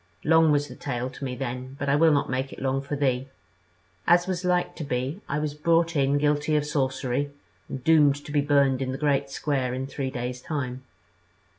[0.23, 2.95] Long was the tale to me then, but I will not make it long for
[2.95, 3.29] thee;
[4.07, 7.29] as was like to be, I was brought in guilty of sorcery,
[7.69, 10.81] and doomed to be burned in the Great Square in three days time.